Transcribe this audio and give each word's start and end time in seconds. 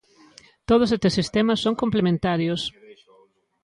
Todos 0.69 0.89
estes 0.95 1.15
sistemas 1.19 1.59
son 1.65 1.79
complementarios. 1.81 2.61